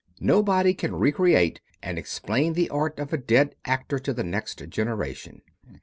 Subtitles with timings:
[0.19, 5.43] Nobody can recreate and explain the art of a dead actor to the next generation.